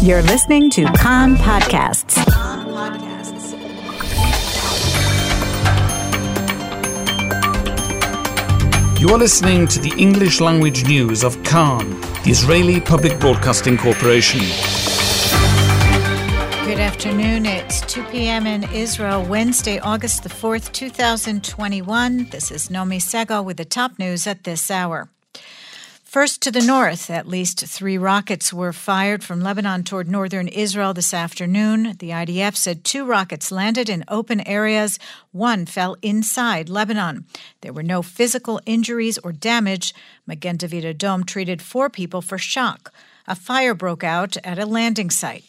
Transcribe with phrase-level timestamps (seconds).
[0.00, 2.16] You're listening to Kan Podcasts.
[9.00, 14.38] You are listening to the English language news of Kan, the Israeli Public Broadcasting Corporation.
[16.64, 17.44] Good afternoon.
[17.44, 18.46] It's 2 p.m.
[18.46, 22.28] in Israel, Wednesday, August the 4th, 2021.
[22.30, 25.10] This is Nomi Segal with the top news at this hour.
[26.08, 30.94] First to the north, at least three rockets were fired from Lebanon toward northern Israel
[30.94, 31.96] this afternoon.
[31.98, 34.98] The IDF said two rockets landed in open areas.
[35.32, 37.26] One fell inside Lebanon.
[37.60, 39.92] There were no physical injuries or damage.
[40.26, 42.90] Magen David Adom treated four people for shock.
[43.26, 45.44] A fire broke out at a landing site.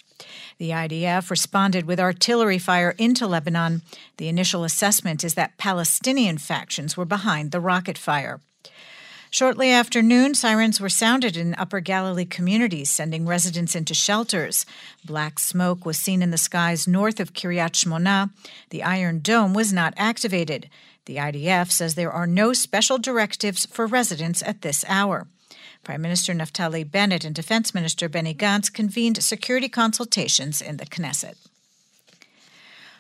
[0.58, 3.82] The IDF responded with artillery fire into Lebanon.
[4.18, 8.42] The initial assessment is that Palestinian factions were behind the rocket fire.
[9.32, 14.66] Shortly after noon, sirens were sounded in Upper Galilee communities, sending residents into shelters.
[15.06, 18.32] Black smoke was seen in the skies north of Kiryat Shmona.
[18.72, 20.68] The Iron Dome was not activated.
[21.06, 25.28] The IDF says there are no special directives for residents at this hour.
[25.84, 31.49] Prime Minister Naftali Bennett and Defense Minister Benny Gantz convened security consultations in the Knesset.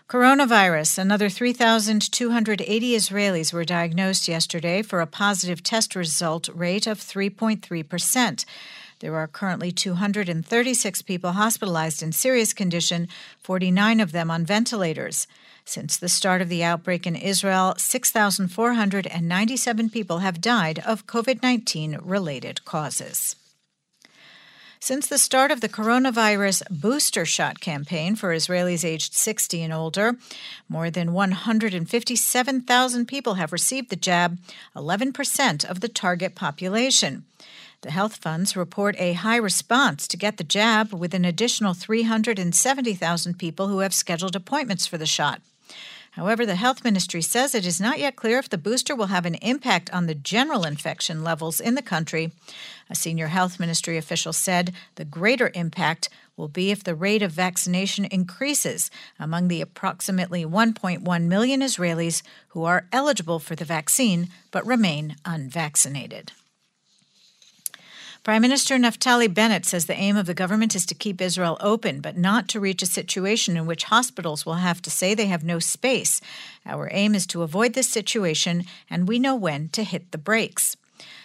[0.09, 0.97] Coronavirus.
[0.97, 8.45] Another 3,280 Israelis were diagnosed yesterday for a positive test result rate of 3.3%.
[9.01, 13.07] There are currently 236 people hospitalized in serious condition,
[13.38, 15.27] 49 of them on ventilators.
[15.63, 21.99] Since the start of the outbreak in Israel, 6,497 people have died of COVID 19
[22.01, 23.35] related causes.
[24.81, 30.16] Since the start of the coronavirus booster shot campaign for Israelis aged 60 and older,
[30.69, 34.39] more than 157,000 people have received the jab,
[34.77, 37.25] 11% of the target population.
[37.81, 43.38] The health funds report a high response to get the jab, with an additional 370,000
[43.38, 45.41] people who have scheduled appointments for the shot.
[46.20, 49.25] However, the health ministry says it is not yet clear if the booster will have
[49.25, 52.34] an impact on the general infection levels in the country.
[52.90, 57.31] A senior health ministry official said the greater impact will be if the rate of
[57.31, 64.68] vaccination increases among the approximately 1.1 million Israelis who are eligible for the vaccine but
[64.68, 66.34] remain unvaccinated.
[68.22, 72.02] Prime Minister Naftali Bennett says the aim of the government is to keep Israel open,
[72.02, 75.44] but not to reach a situation in which hospitals will have to say they have
[75.44, 76.19] no space.
[76.66, 80.75] Our aim is to avoid this situation, and we know when to hit the brakes.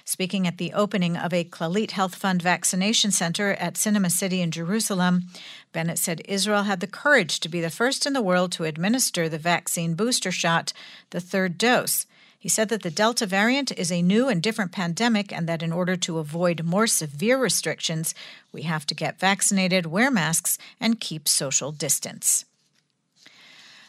[0.04, 4.53] Speaking at the opening of a Clalit Health Fund vaccination center at Cinema City in
[4.53, 5.25] Jerusalem,
[5.72, 9.28] Bennett said Israel had the courage to be the first in the world to administer
[9.28, 10.72] the vaccine booster shot,
[11.10, 12.06] the third dose.
[12.44, 15.72] He said that the Delta variant is a new and different pandemic, and that in
[15.72, 18.15] order to avoid more severe restrictions,
[18.53, 22.44] we have to get vaccinated, wear masks, and keep social distance.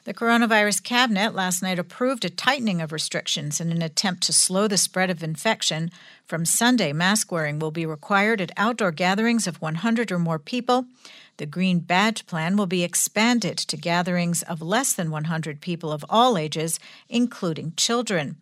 [0.05, 4.69] The coronavirus cabinet last night approved a tightening of restrictions in an attempt to slow
[4.69, 5.91] the spread of infection.
[6.25, 10.85] From Sunday, mask wearing will be required at outdoor gatherings of 100 or more people.
[11.35, 16.05] The Green Badge Plan will be expanded to gatherings of less than 100 people of
[16.09, 16.79] all ages,
[17.09, 18.37] including children.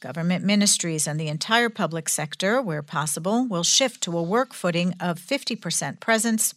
[0.00, 4.94] Government ministries and the entire public sector, where possible, will shift to a work footing
[5.00, 6.54] of 50% presence.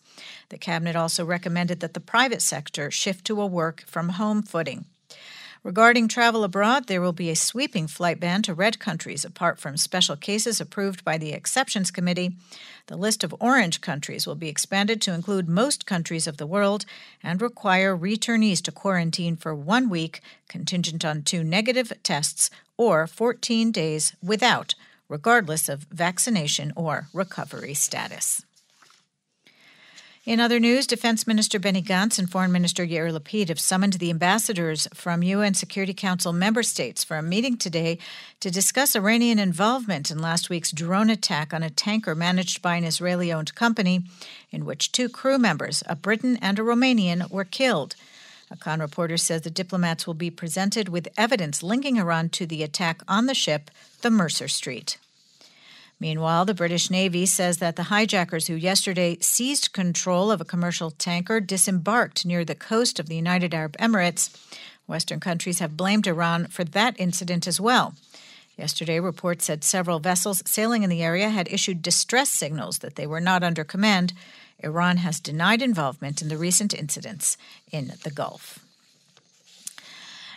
[0.49, 4.85] The Cabinet also recommended that the private sector shift to a work from home footing.
[5.63, 9.77] Regarding travel abroad, there will be a sweeping flight ban to red countries apart from
[9.77, 12.31] special cases approved by the Exceptions Committee.
[12.87, 16.85] The list of orange countries will be expanded to include most countries of the world
[17.21, 23.71] and require returnees to quarantine for one week, contingent on two negative tests, or 14
[23.71, 24.73] days without,
[25.07, 28.43] regardless of vaccination or recovery status.
[30.23, 34.11] In other news, Defense Minister Benny Gantz and Foreign Minister Yair Lapid have summoned the
[34.11, 37.97] ambassadors from UN Security Council member states for a meeting today
[38.39, 42.83] to discuss Iranian involvement in last week's drone attack on a tanker managed by an
[42.83, 44.03] Israeli owned company,
[44.51, 47.95] in which two crew members, a Briton and a Romanian, were killed.
[48.51, 52.61] A Kan reporter says the diplomats will be presented with evidence linking Iran to the
[52.61, 53.71] attack on the ship,
[54.03, 54.99] the Mercer Street.
[56.01, 60.89] Meanwhile, the British Navy says that the hijackers who yesterday seized control of a commercial
[60.89, 64.35] tanker disembarked near the coast of the United Arab Emirates.
[64.87, 67.93] Western countries have blamed Iran for that incident as well.
[68.57, 73.05] Yesterday, reports said several vessels sailing in the area had issued distress signals that they
[73.05, 74.11] were not under command.
[74.63, 77.37] Iran has denied involvement in the recent incidents
[77.71, 78.57] in the Gulf.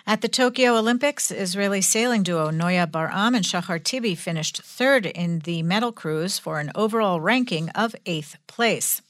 [0.06, 5.38] At the Tokyo Olympics, Israeli sailing duo Noya Bar'am and Shahar Tibi finished third in
[5.40, 9.00] the medal cruise for an overall ranking of eighth place.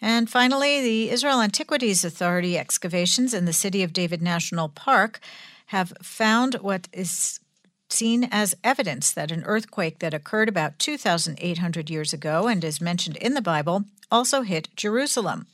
[0.00, 5.18] And finally, the Israel Antiquities Authority excavations in the City of David National Park
[5.66, 7.40] have found what is
[7.88, 13.16] seen as evidence that an earthquake that occurred about 2,800 years ago and is mentioned
[13.16, 15.46] in the Bible also hit Jerusalem.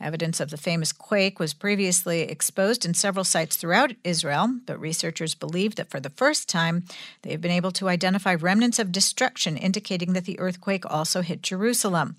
[0.00, 5.36] Evidence of the famous quake was previously exposed in several sites throughout Israel, but researchers
[5.36, 6.82] believe that for the first time,
[7.22, 11.42] they have been able to identify remnants of destruction indicating that the earthquake also hit
[11.42, 12.16] Jerusalem.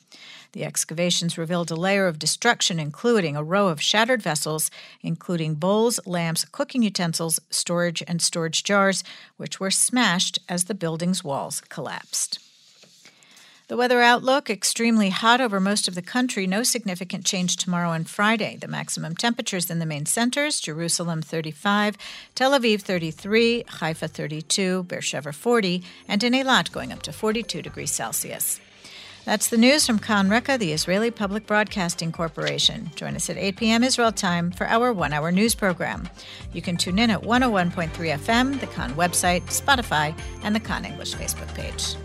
[0.53, 4.71] The excavations revealed a layer of destruction, including a row of shattered vessels,
[5.01, 9.03] including bowls, lamps, cooking utensils, storage, and storage jars,
[9.36, 12.39] which were smashed as the building's walls collapsed.
[13.73, 16.45] The weather outlook extremely hot over most of the country.
[16.45, 18.55] No significant change tomorrow and Friday.
[18.55, 21.97] The maximum temperatures in the main centers Jerusalem 35,
[22.35, 27.91] Tel Aviv 33, Haifa 32, Beersheba 40, and in Eilat going up to 42 degrees
[27.91, 28.61] Celsius.
[29.25, 32.91] That's the news from Kan Reka, the Israeli Public Broadcasting Corporation.
[32.93, 33.83] Join us at 8 p.m.
[33.83, 36.07] Israel time for our one hour news program.
[36.53, 41.15] You can tune in at 101.3 FM, the Kan website, Spotify, and the Kan English
[41.15, 41.95] Facebook page.